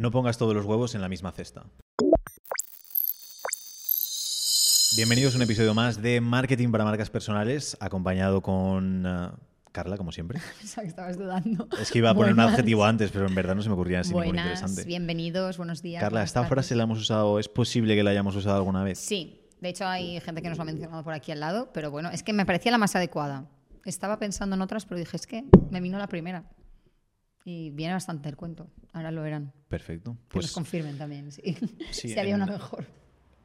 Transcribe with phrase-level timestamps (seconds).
[0.00, 1.66] No pongas todos los huevos en la misma cesta.
[4.96, 9.32] Bienvenidos a un episodio más de Marketing para Marcas Personales, acompañado con uh,
[9.72, 10.40] Carla, como siempre.
[10.58, 11.68] Pensaba que estabas dudando.
[11.78, 14.00] Es que iba a poner un adjetivo antes, pero en verdad no se me ocurría
[14.00, 14.84] así ningún Buenas, interesante.
[14.84, 16.00] bienvenidos, buenos días.
[16.00, 16.48] Carla, ¿esta tardes.
[16.48, 17.38] frase la hemos usado?
[17.38, 18.98] ¿Es posible que la hayamos usado alguna vez?
[18.98, 21.90] Sí, de hecho hay gente que nos lo ha mencionado por aquí al lado, pero
[21.90, 23.50] bueno, es que me parecía la más adecuada.
[23.84, 26.46] Estaba pensando en otras, pero dije, es que me vino la primera.
[27.44, 28.68] Y viene bastante el cuento.
[28.92, 29.52] Ahora lo verán.
[29.68, 30.12] Perfecto.
[30.28, 31.42] Que nos Pues confirmen también, sí.
[31.90, 32.84] Sí, si había en- una mejor.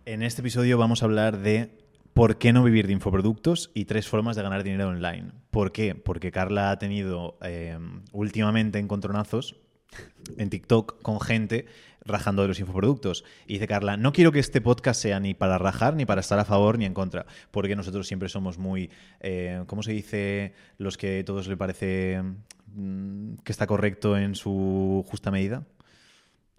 [0.06, 1.78] en este episodio vamos a hablar de
[2.14, 5.32] por qué no vivir de infoproductos y tres formas de ganar dinero online.
[5.52, 5.96] ¿Por qué?
[5.96, 7.78] Porque Carla ha tenido eh,
[8.14, 9.58] últimamente encontronazos
[10.38, 11.66] en TikTok con gente
[12.06, 13.26] rajando de los infoproductos.
[13.48, 16.40] Y dice Carla, no quiero que este podcast sea ni para rajar, ni para estar
[16.40, 18.90] a favor, ni en contra, porque nosotros siempre somos muy,
[19.20, 20.54] eh, ¿cómo se dice?
[20.78, 22.22] Los que a todos le parece
[22.68, 25.64] mm, que está correcto en su justa medida.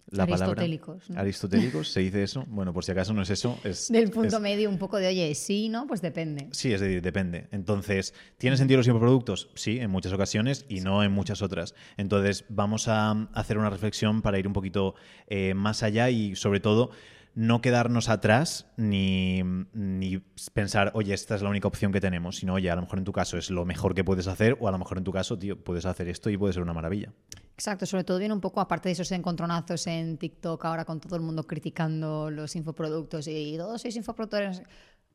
[0.09, 0.61] La palabra.
[0.63, 1.19] Aristotélicos, ¿no?
[1.19, 2.45] Aristotélicos, ¿se dice eso?
[2.47, 3.59] Bueno, por si acaso no es eso.
[3.63, 5.85] Es, Del punto es- medio un poco de, oye, sí, ¿no?
[5.85, 6.47] Pues depende.
[6.51, 7.47] Sí, es decir, depende.
[7.51, 9.49] Entonces, ¿tiene sentido los infoproductos?
[9.55, 11.75] Sí, en muchas ocasiones y no en muchas otras.
[11.97, 14.95] Entonces, vamos a hacer una reflexión para ir un poquito
[15.27, 16.91] eh, más allá y, sobre todo,
[17.37, 20.17] no quedarnos atrás ni, ni
[20.55, 23.05] pensar, oye, esta es la única opción que tenemos, sino, oye, a lo mejor en
[23.05, 25.37] tu caso es lo mejor que puedes hacer o a lo mejor en tu caso,
[25.37, 27.13] tío, puedes hacer esto y puede ser una maravilla.
[27.53, 31.15] Exacto, sobre todo viene un poco, aparte de esos encontronazos en TikTok ahora con todo
[31.15, 34.63] el mundo criticando los infoproductos y todos sois infoproductores,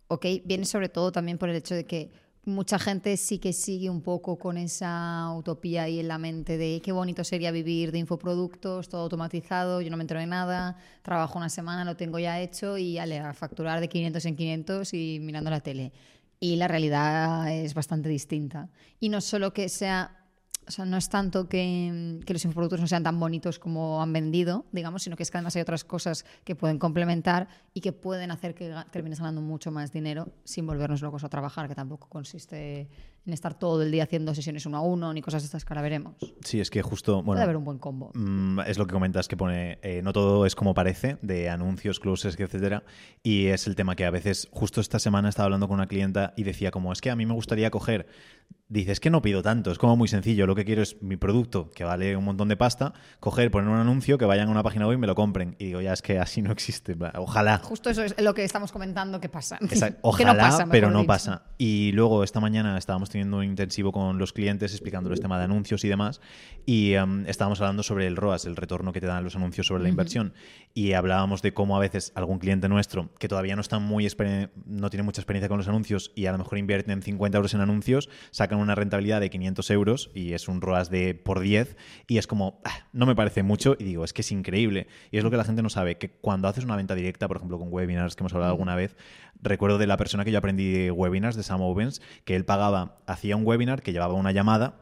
[0.06, 2.12] ok, viene sobre todo también por el hecho de que
[2.44, 6.80] mucha gente sí que sigue un poco con esa utopía ahí en la mente de
[6.82, 11.38] qué bonito sería vivir de infoproductos, todo automatizado, yo no me entero de nada, trabajo
[11.38, 15.18] una semana, lo tengo ya hecho y ale, a facturar de 500 en 500 y
[15.20, 15.92] mirando la tele.
[16.40, 18.68] Y la realidad es bastante distinta.
[18.98, 20.21] Y no solo que sea
[20.66, 24.12] o sea, no es tanto que, que los infoproductos no sean tan bonitos como han
[24.12, 27.92] vendido, digamos, sino que es que además hay otras cosas que pueden complementar y que
[27.92, 32.08] pueden hacer que termines ganando mucho más dinero sin volvernos locos a trabajar, que tampoco
[32.08, 32.88] consiste
[33.24, 35.72] en estar todo el día haciendo sesiones uno a uno ni cosas de estas que
[35.72, 36.16] ahora veremos.
[36.44, 38.10] Sí, es que justo, bueno, Puede haber un buen combo.
[38.14, 42.00] Mm, es lo que comentas que pone eh, no todo es como parece de anuncios
[42.00, 42.82] closes etcétera
[43.22, 46.34] y es el tema que a veces justo esta semana estaba hablando con una clienta
[46.36, 48.06] y decía como es que a mí me gustaría coger
[48.68, 51.70] dices que no pido tanto es como muy sencillo lo que quiero es mi producto
[51.74, 54.86] que vale un montón de pasta coger poner un anuncio que vayan a una página
[54.86, 57.90] web y me lo compren y digo ya es que así no existe ojalá Justo
[57.90, 59.58] eso es lo que estamos comentando que pasa.
[59.60, 59.96] Exacto.
[60.02, 61.06] que Ojalá, no pasa, pero no dicho.
[61.06, 61.42] pasa.
[61.58, 65.84] Y luego esta mañana estábamos teniendo un intensivo con los clientes explicándoles tema de anuncios
[65.84, 66.20] y demás.
[66.66, 69.82] Y em, estábamos hablando sobre el ROAS, el retorno que te dan los anuncios sobre
[69.82, 70.34] la inversión.
[70.74, 74.06] Y hablábamos de cómo a veces algún cliente nuestro que todavía no está muy
[74.66, 77.60] no tiene mucha experiencia con los anuncios y a lo mejor invierten 50 euros en
[77.60, 81.76] anuncios, sacan una rentabilidad de 500 euros y es un ROAS de por 10
[82.06, 84.86] y es como, "Ah, no me parece mucho y digo, es que es increíble.
[85.10, 87.36] Y es lo que la gente no sabe, que cuando haces una venta directa, por
[87.36, 88.96] ejemplo, con webinars que hemos hablado alguna vez,
[89.42, 92.98] recuerdo de la persona que yo aprendí de webinars, de Sam Owens, que él pagaba,
[93.06, 94.74] hacía un webinar que llevaba una llamada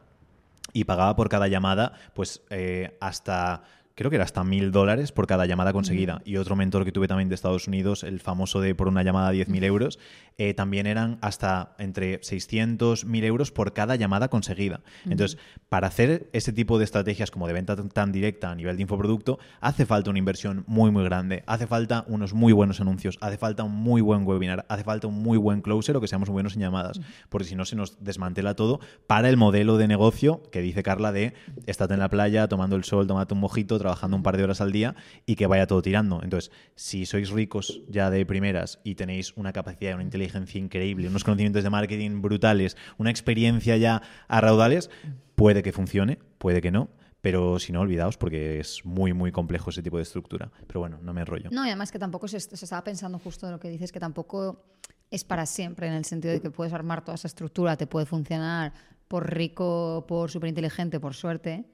[0.73, 3.63] y pagaba por cada llamada, pues eh, hasta.
[3.95, 6.21] Creo que era hasta mil dólares por cada llamada conseguida.
[6.25, 9.33] Y otro mentor que tuve también de Estados Unidos, el famoso de por una llamada
[9.33, 9.99] 10.000 euros,
[10.37, 14.81] eh, también eran hasta entre 600, 1000 euros por cada llamada conseguida.
[15.05, 15.37] Entonces,
[15.69, 19.39] para hacer ese tipo de estrategias como de venta tan, directa a nivel de infoproducto,
[19.59, 21.43] hace falta una inversión muy, muy grande.
[21.45, 23.17] Hace falta unos muy buenos anuncios.
[23.21, 24.65] Hace falta un muy buen webinar.
[24.69, 26.99] Hace falta un muy buen closer o que seamos muy buenos en llamadas.
[27.29, 31.11] Porque si no, se nos desmantela todo para el modelo de negocio que dice Carla
[31.11, 31.33] de
[31.67, 34.61] estate en la playa, tomando el sol, tomate un mojito, trabajando un par de horas
[34.61, 36.21] al día y que vaya todo tirando.
[36.23, 41.23] Entonces, si sois ricos ya de primeras y tenéis una capacidad, una inteligencia increíble, unos
[41.23, 44.89] conocimientos de marketing brutales, una experiencia ya a raudales,
[45.35, 46.89] puede que funcione, puede que no.
[47.21, 50.51] Pero si no, olvidaos porque es muy, muy complejo ese tipo de estructura.
[50.65, 51.49] Pero bueno, no me enrollo.
[51.51, 53.99] No, y además que tampoco se, se estaba pensando justo de lo que dices, que
[53.99, 54.65] tampoco
[55.11, 58.05] es para siempre, en el sentido de que puedes armar toda esa estructura, te puede
[58.07, 58.73] funcionar
[59.07, 61.65] por rico, por súper inteligente, por suerte,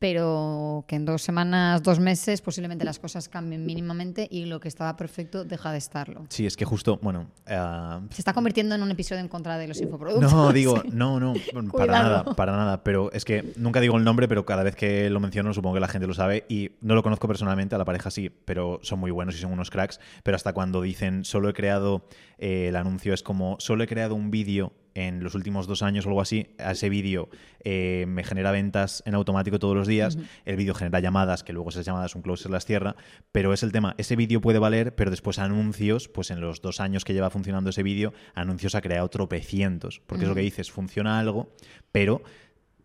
[0.00, 4.66] pero que en dos semanas, dos meses, posiblemente las cosas cambien mínimamente y lo que
[4.66, 6.24] estaba perfecto deja de estarlo.
[6.30, 9.68] Sí, es que justo, bueno, ah, Se está convirtiendo en un episodio en contra de
[9.68, 10.32] los infoproductos.
[10.32, 11.34] No, digo, no, no,
[11.76, 12.82] para nada, para nada.
[12.82, 15.80] Pero es que nunca digo el nombre, pero cada vez que lo menciono supongo que
[15.80, 19.00] la gente lo sabe y no lo conozco personalmente, a la pareja sí, pero son
[19.00, 20.00] muy buenos y son unos cracks.
[20.22, 22.06] Pero hasta cuando dicen solo he creado,
[22.38, 26.06] eh, el anuncio es como solo he creado un vídeo en los últimos dos años
[26.06, 27.28] o algo así, a ese vídeo
[27.64, 31.70] eh, me genera ventas en automático todos los días, el vídeo genera llamadas, que luego
[31.70, 32.96] esas llamadas un closer las cierra,
[33.32, 36.80] pero es el tema, ese vídeo puede valer, pero después anuncios, pues en los dos
[36.80, 40.70] años que lleva funcionando ese vídeo, anuncios ha creado tropecientos, porque es lo que dices,
[40.70, 41.54] funciona algo,
[41.92, 42.22] pero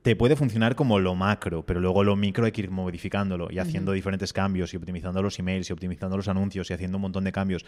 [0.06, 3.58] te puede funcionar como lo macro, pero luego lo micro hay que ir modificándolo y
[3.58, 7.24] haciendo diferentes cambios y optimizando los emails y optimizando los anuncios y haciendo un montón
[7.24, 7.66] de cambios.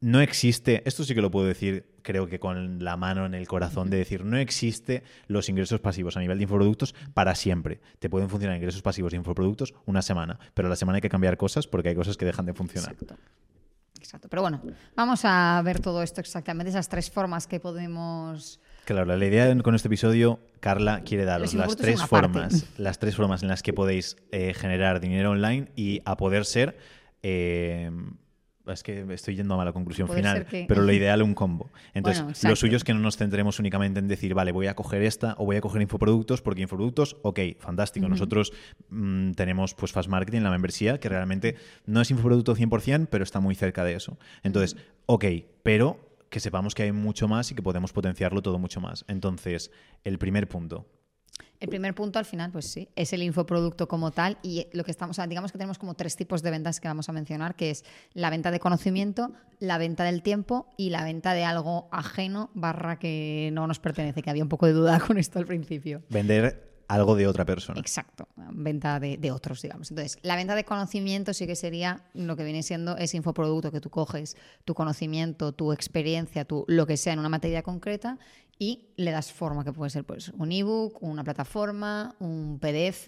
[0.00, 3.48] No existe, esto sí que lo puedo decir, creo que con la mano en el
[3.48, 7.80] corazón, de decir, no existe los ingresos pasivos a nivel de infoproductos para siempre.
[7.98, 11.08] Te pueden funcionar ingresos pasivos de infoproductos una semana, pero a la semana hay que
[11.08, 12.92] cambiar cosas porque hay cosas que dejan de funcionar.
[12.92, 13.16] Exacto.
[13.98, 14.28] Exacto.
[14.28, 14.62] Pero bueno,
[14.94, 19.74] vamos a ver todo esto exactamente, esas tres formas que podemos Claro, la idea con
[19.74, 22.08] este episodio, Carla quiere daros las tres parte.
[22.08, 26.44] formas, las tres formas en las que podéis eh, generar dinero online y a poder
[26.44, 26.78] ser.
[27.22, 27.90] eh,
[28.74, 31.70] es que estoy yendo a mala conclusión Puede final, que- pero lo ideal un combo.
[31.94, 34.74] Entonces, Bueno, lo suyo es que no nos centremos únicamente en decir, vale, voy a
[34.74, 38.06] coger esta o voy a coger infoproductos, porque infoproductos, ok, fantástico.
[38.08, 38.52] Nosotros
[38.88, 43.40] mm, tenemos pues Fast Marketing, la membresía, que realmente no es infoproducto 100%, pero está
[43.40, 44.18] muy cerca de eso.
[44.42, 44.76] Entonces,
[45.06, 45.24] ok,
[45.62, 49.04] pero que sepamos que hay mucho más y que podemos potenciarlo todo mucho más.
[49.08, 49.70] Entonces,
[50.04, 50.86] el primer punto.
[51.60, 54.90] El primer punto al final, pues sí, es el infoproducto como tal y lo que
[54.90, 57.84] estamos, digamos que tenemos como tres tipos de ventas que vamos a mencionar, que es
[58.12, 62.98] la venta de conocimiento, la venta del tiempo y la venta de algo ajeno barra
[62.98, 66.02] que no nos pertenece, que había un poco de duda con esto al principio.
[66.10, 67.80] Vender algo de otra persona.
[67.80, 69.90] Exacto, venta de, otros, digamos.
[69.90, 73.80] Entonces, la venta de conocimiento sí que sería lo que viene siendo ese infoproducto que
[73.80, 78.18] tú coges, tu conocimiento, tu experiencia, tu lo que sea en una materia concreta
[78.58, 83.06] y le das forma, que puede ser pues un ebook, una plataforma, un PDF,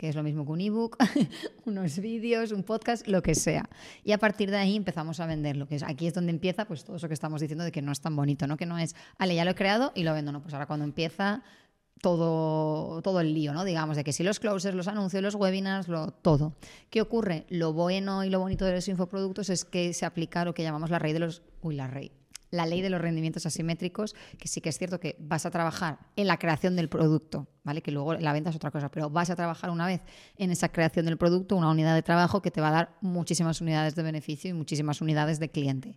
[0.00, 0.96] que es lo mismo que un ebook,
[1.66, 3.68] unos vídeos, un podcast, lo que sea.
[4.02, 6.84] Y a partir de ahí empezamos a venderlo, que es, aquí es donde empieza pues
[6.84, 8.56] todo eso que estamos diciendo de que no es tan bonito, ¿no?
[8.56, 10.86] Que no es, ale, ya lo he creado y lo vendo, no, pues ahora cuando
[10.86, 11.42] empieza
[12.00, 13.64] todo, todo el lío, ¿no?
[13.64, 16.54] Digamos, de que si los closers, los anuncios, los webinars, lo, todo.
[16.88, 17.46] ¿Qué ocurre?
[17.48, 20.90] Lo bueno y lo bonito de los infoproductos es que se aplica lo que llamamos
[20.90, 21.42] la ley de los...
[21.60, 22.12] Uy, la ley.
[22.50, 25.98] La ley de los rendimientos asimétricos, que sí que es cierto que vas a trabajar
[26.16, 27.80] en la creación del producto, ¿vale?
[27.80, 30.00] Que luego la venta es otra cosa, pero vas a trabajar una vez
[30.36, 33.60] en esa creación del producto, una unidad de trabajo que te va a dar muchísimas
[33.60, 35.96] unidades de beneficio y muchísimas unidades de cliente.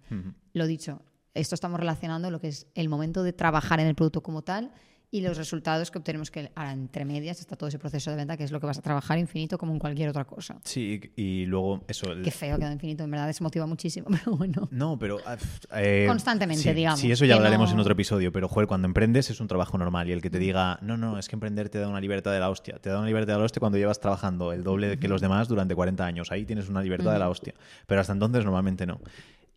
[0.53, 1.01] Lo dicho,
[1.33, 4.71] esto estamos relacionando lo que es el momento de trabajar en el producto como tal
[5.13, 8.35] y los resultados que obtenemos que ahora entre medias está todo ese proceso de venta
[8.35, 10.59] que es lo que vas a trabajar infinito como en cualquier otra cosa.
[10.63, 12.11] Sí, y luego eso.
[12.11, 14.67] el- Qué feo queda infinito, en verdad desmotiva muchísimo, pero bueno.
[14.71, 15.19] No, pero.
[15.27, 15.37] ah,
[15.75, 18.31] eh, Constantemente, sí, digamos, Sí, eso ya hablaremos no- en otro episodio.
[18.31, 20.09] Pero, joder, cuando emprendes es un trabajo normal.
[20.09, 22.39] Y el que te diga, no, no, es que emprender te da una libertad de
[22.39, 22.79] la hostia.
[22.79, 25.47] Te da una libertad de la hostia cuando llevas trabajando el doble que los demás
[25.47, 26.31] durante 40 años.
[26.31, 27.53] Ahí tienes una libertad de la hostia.
[27.85, 28.99] Pero hasta entonces normalmente no.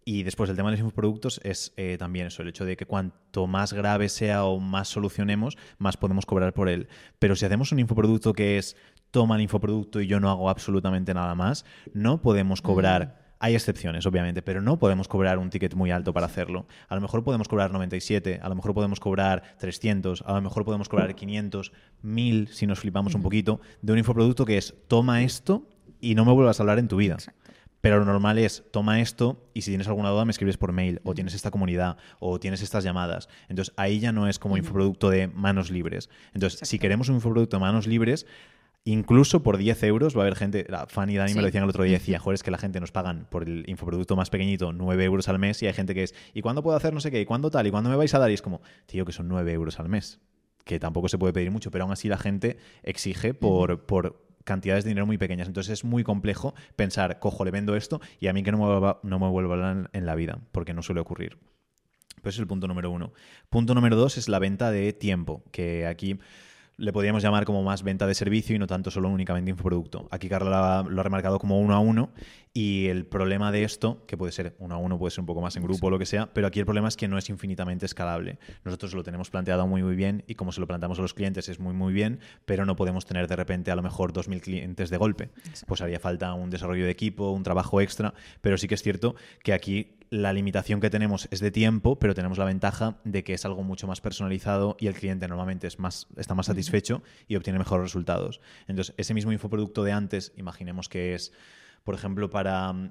[0.08, 2.86] Y después el tema de los infoproductos es eh, también eso, el hecho de que
[2.86, 6.86] cuanto más grave sea o más solucionemos, más podemos cobrar por él.
[7.18, 8.76] Pero si hacemos un infoproducto que es
[9.10, 13.34] toma el infoproducto y yo no hago absolutamente nada más, no podemos cobrar.
[13.40, 16.68] Hay excepciones, obviamente, pero no podemos cobrar un ticket muy alto para hacerlo.
[16.88, 20.64] A lo mejor podemos cobrar 97, a lo mejor podemos cobrar 300, a lo mejor
[20.64, 25.24] podemos cobrar 500, 1000 si nos flipamos un poquito, de un infoproducto que es toma
[25.24, 25.68] esto
[26.00, 27.16] y no me vuelvas a hablar en tu vida.
[27.86, 31.00] Pero lo normal es, toma esto y si tienes alguna duda me escribes por mail,
[31.04, 33.28] o tienes esta comunidad, o tienes estas llamadas.
[33.48, 36.10] Entonces ahí ya no es como infoproducto de manos libres.
[36.34, 38.26] Entonces, si queremos un infoproducto de manos libres,
[38.82, 41.62] incluso por 10 euros va a haber gente, la Fanny y Dani me lo decían
[41.62, 44.30] el otro día, decía, joder, es que la gente nos pagan por el infoproducto más
[44.30, 46.98] pequeñito 9 euros al mes y hay gente que es, ¿y cuándo puedo hacer no
[46.98, 47.20] sé qué?
[47.20, 47.68] ¿Y cuándo tal?
[47.68, 48.32] ¿Y cuándo me vais a dar?
[48.32, 50.18] Y es como, tío, que son 9 euros al mes.
[50.64, 54.84] Que tampoco se puede pedir mucho, pero aún así la gente exige por, por cantidades
[54.84, 55.48] de dinero muy pequeñas.
[55.48, 58.64] Entonces es muy complejo pensar, cojo, le vendo esto y a mí que no me
[58.64, 61.38] vuelva, no me vuelva en, en la vida, porque no suele ocurrir.
[62.20, 63.12] Ese es el punto número uno.
[63.50, 66.18] Punto número dos es la venta de tiempo, que aquí
[66.78, 70.08] le podríamos llamar como más venta de servicio y no tanto solo únicamente infoproducto.
[70.10, 72.10] Aquí Carla lo ha remarcado como uno a uno
[72.52, 75.40] y el problema de esto, que puede ser uno a uno, puede ser un poco
[75.40, 77.28] más en grupo o lo que sea, pero aquí el problema es que no es
[77.30, 78.38] infinitamente escalable.
[78.64, 81.48] Nosotros lo tenemos planteado muy muy bien y como se lo planteamos a los clientes
[81.48, 84.90] es muy muy bien, pero no podemos tener de repente a lo mejor 2.000 clientes
[84.90, 85.30] de golpe.
[85.66, 89.16] Pues haría falta un desarrollo de equipo, un trabajo extra, pero sí que es cierto
[89.42, 93.34] que aquí la limitación que tenemos es de tiempo, pero tenemos la ventaja de que
[93.34, 97.36] es algo mucho más personalizado y el cliente normalmente es más, está más satisfecho y
[97.36, 98.40] obtiene mejores resultados.
[98.68, 101.32] Entonces, ese mismo infoproducto de antes, imaginemos que es,
[101.86, 102.90] por ejemplo, para um,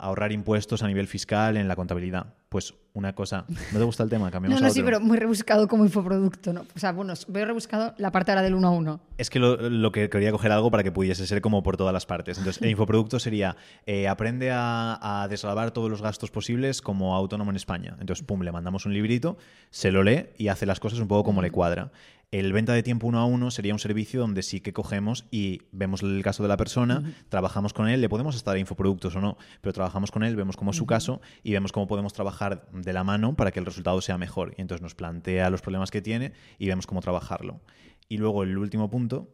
[0.00, 2.32] ahorrar impuestos a nivel fiscal en la contabilidad.
[2.48, 4.26] Pues una cosa, ¿no te gusta el tema?
[4.26, 6.62] No, Cambiamos no, a sí, pero muy rebuscado como infoproducto, ¿no?
[6.74, 9.00] O sea, bueno, veo rebuscado la parte ahora del uno a uno.
[9.18, 11.92] Es que lo, lo que quería coger algo para que pudiese ser como por todas
[11.92, 12.38] las partes.
[12.38, 15.28] Entonces, el infoproducto sería eh, aprende a, a
[15.74, 17.94] todos los gastos posibles como autónomo en España.
[18.00, 19.36] Entonces, pum, le mandamos un librito,
[19.68, 21.92] se lo lee y hace las cosas un poco como le cuadra.
[22.34, 25.62] El venta de tiempo uno a uno sería un servicio donde sí que cogemos y
[25.70, 29.38] vemos el caso de la persona, trabajamos con él, le podemos estar infoproductos o no,
[29.60, 32.92] pero trabajamos con él, vemos cómo es su caso y vemos cómo podemos trabajar de
[32.92, 34.52] la mano para que el resultado sea mejor.
[34.58, 37.60] Y entonces nos plantea los problemas que tiene y vemos cómo trabajarlo.
[38.08, 39.28] Y luego el último punto,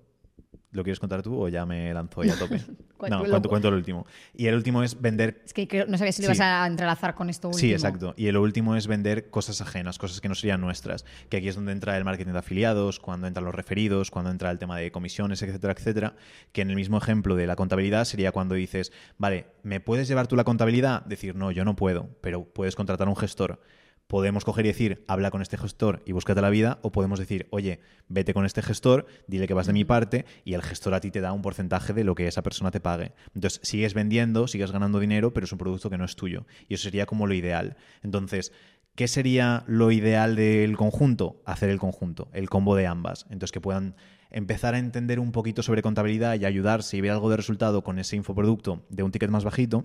[0.73, 2.61] ¿lo quieres contar tú o ya me lanzo ya a tope?
[3.09, 4.07] No, el cuento, cuento el último.
[4.35, 6.35] Y el último es vender Es que creo- no sabía si lo Sí.
[6.35, 7.59] ibas a entrelazar con esto último.
[7.59, 8.13] Sí, exacto.
[8.15, 11.07] Y lo último es vender cosas ajenas, cosas que no serían nuestras.
[11.31, 14.51] Que aquí es donde entra el marketing de afiliados, cuando entran los referidos, cuando entra
[14.51, 16.15] el tema de comisiones, etcétera, etcétera.
[16.53, 20.27] Que en el mismo ejemplo de la contabilidad sería cuando dices, vale, ¿me puedes llevar
[20.27, 21.03] tú la contabilidad?
[21.07, 23.63] Decir, no, yo no puedo, pero puedes contratar a un gestor.
[24.11, 27.47] Podemos coger y decir, habla con este gestor y búscate la vida, o podemos decir,
[27.51, 31.01] oye, vete con este gestor, dile que vas de mi parte y el gestor a
[31.01, 33.13] ti te da un porcentaje de lo que esa persona te pague.
[33.37, 36.45] Entonces, sigues vendiendo, sigues ganando dinero, pero es un producto que no es tuyo.
[36.67, 37.77] Y eso sería como lo ideal.
[38.03, 38.53] Entonces,
[38.97, 41.41] ¿qué sería lo ideal del conjunto?
[41.45, 43.27] Hacer el conjunto, el combo de ambas.
[43.31, 43.95] Entonces, que puedan
[44.33, 48.01] empezar a entender un poquito sobre contabilidad y ayudarse y ver algo de resultado con
[48.01, 49.85] ese infoproducto de un ticket más bajito.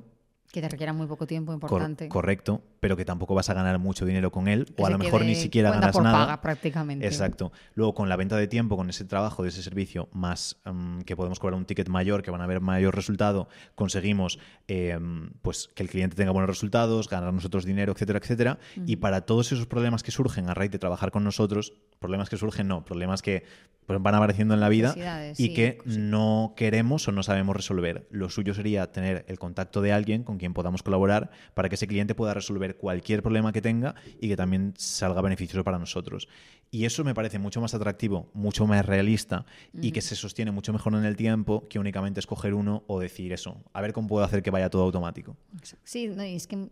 [0.55, 2.07] Que te requiera muy poco tiempo, Cor- importante.
[2.07, 4.97] correcto, pero que tampoco vas a ganar mucho dinero con él, Que o a lo
[4.97, 6.17] mejor ni siquiera ganas por nada.
[6.19, 7.05] paga, prácticamente.
[7.05, 7.51] Exacto.
[7.73, 11.15] Luego, con la venta de tiempo, con ese trabajo de ese servicio, más mm, que
[11.17, 14.97] podemos cobrar un ticket mayor, que van a haber mayor resultado, conseguimos eh,
[15.41, 18.57] pues que el cliente tenga buenos resultados, ganar nosotros dinero, etcétera, etcétera.
[18.85, 21.73] Y para todos esos problemas que surgen a raíz de trabajar con nosotros,
[22.05, 23.43] problemas que surgen, no, problemas que
[23.85, 24.95] pues, van apareciendo en la vida
[25.31, 25.97] y sí, que sí.
[25.99, 28.07] no queremos o no sabemos resolver.
[28.09, 31.87] Lo suyo sería tener el contacto de alguien con quien podamos colaborar para que ese
[31.87, 36.27] cliente pueda resolver cualquier problema que tenga y que también salga beneficioso para nosotros.
[36.71, 40.73] Y eso me parece mucho más atractivo, mucho más realista y que se sostiene mucho
[40.73, 44.25] mejor en el tiempo que únicamente escoger uno o decir eso, a ver cómo puedo
[44.25, 45.37] hacer que vaya todo automático.
[45.83, 46.69] Sí, no, y es que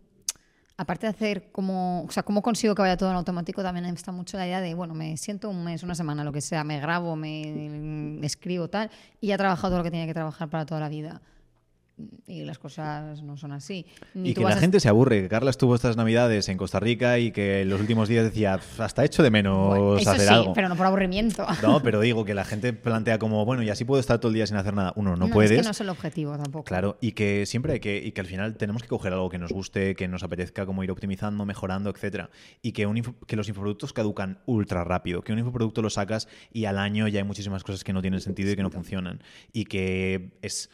[0.76, 4.12] aparte de hacer como, o sea, cómo consigo que vaya todo en automático, también está
[4.12, 6.80] mucho la idea de, bueno, me siento un mes, una semana, lo que sea, me
[6.80, 7.68] grabo, me,
[8.20, 8.90] me escribo tal,
[9.20, 11.20] y ya he trabajado todo lo que tenía que trabajar para toda la vida.
[12.26, 13.86] Y las cosas no son así.
[14.14, 16.80] Ni Y que la a- gente se aburre, que Carla estuvo estas navidades en Costa
[16.80, 20.10] Rica y que en los últimos días decía, "Pf, hasta hecho de menos Bueno, eso
[20.10, 20.52] hacer sí, algo.
[20.54, 21.46] pero no por aburrimiento.
[21.62, 24.34] No, pero digo que la gente plantea como, bueno, y así puedo estar todo el
[24.34, 24.92] día sin hacer nada.
[24.96, 25.52] Uno, no, es puedes.
[25.58, 26.64] que no es el objetivo tampoco.
[26.64, 29.38] Claro, y que siempre hay que, y que al final tenemos que coger algo que
[29.38, 32.28] nos guste, que nos apetezca, como ir optimizando, mejorando, etcétera.
[32.60, 36.26] Y que, un info- que los infoproductos caducan ultra rápido, que un infoproducto lo sacas
[36.52, 39.22] y al año ya hay muchísimas cosas que no tienen sentido y que no funcionan.
[39.52, 40.70] Y que es.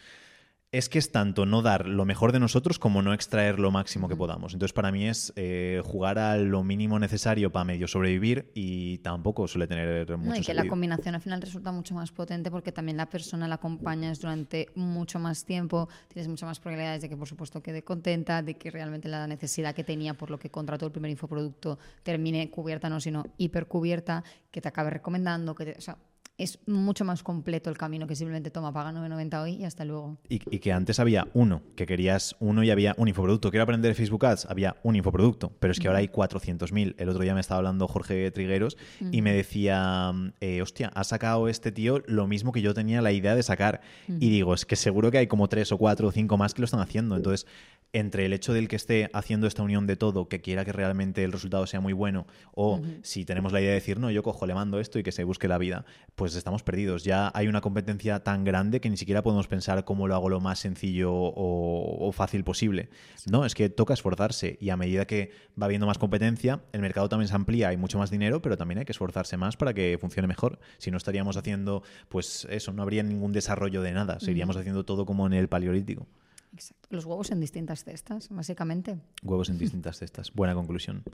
[0.73, 4.09] Es que es tanto no dar lo mejor de nosotros como no extraer lo máximo
[4.09, 4.53] que podamos.
[4.53, 9.49] Entonces, para mí es eh, jugar a lo mínimo necesario para medio sobrevivir y tampoco
[9.49, 12.71] suele tener mucho No, y que la combinación al final resulta mucho más potente porque
[12.71, 17.17] también la persona la acompañas durante mucho más tiempo, tienes muchas más probabilidades de que
[17.17, 20.87] por supuesto quede contenta, de que realmente la necesidad que tenía por lo que contrató
[20.87, 24.23] el primer infoproducto termine cubierta, no, sino hipercubierta,
[24.53, 25.99] que te acabe recomendando, que te- o sea,
[26.41, 30.17] es mucho más completo el camino que simplemente toma, paga 9.90 hoy y hasta luego.
[30.29, 33.51] Y, y que antes había uno, que querías uno y había un infoproducto.
[33.51, 36.95] Quiero aprender Facebook Ads, había un infoproducto, pero es que ahora hay 400.000.
[36.97, 38.79] El otro día me estaba hablando Jorge Trigueros
[39.13, 43.13] y me decía, eh, hostia, ha sacado este tío lo mismo que yo tenía la
[43.13, 43.83] idea de sacar.
[44.09, 46.63] Y digo, es que seguro que hay como tres o cuatro o cinco más que
[46.63, 47.17] lo están haciendo.
[47.17, 47.47] Entonces,
[47.93, 51.25] entre el hecho del que esté haciendo esta unión de todo, que quiera que realmente
[51.25, 54.47] el resultado sea muy bueno, o si tenemos la idea de decir, no, yo cojo,
[54.47, 57.05] le mando esto y que se busque la vida, pues estamos perdidos.
[57.05, 60.41] Ya hay una competencia tan grande que ni siquiera podemos pensar cómo lo hago lo
[60.41, 62.91] más sencillo o, o fácil posible.
[63.31, 67.09] No, es que toca esforzarse y a medida que va habiendo más competencia, el mercado
[67.09, 69.99] también se amplía, hay mucho más dinero, pero también hay que esforzarse más para que
[70.01, 70.59] funcione mejor.
[70.79, 75.07] Si no estaríamos haciendo, pues eso, no habría ningún desarrollo de nada, seguiríamos haciendo todo
[75.07, 76.07] como en el paleolítico.
[76.53, 76.89] Exacto.
[76.91, 78.99] Los huevos en distintas cestas, básicamente.
[79.23, 80.33] Huevos en distintas cestas.
[80.33, 81.05] Buena conclusión.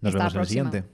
[0.00, 0.84] Nos Hasta vemos en el siguiente.